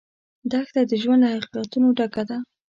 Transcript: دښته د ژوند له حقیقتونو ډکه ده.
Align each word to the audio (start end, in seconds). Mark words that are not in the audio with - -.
دښته 0.51 0.81
د 0.89 0.91
ژوند 1.01 1.21
له 1.23 1.29
حقیقتونو 1.35 1.87
ډکه 1.97 2.23
ده. 2.29 2.37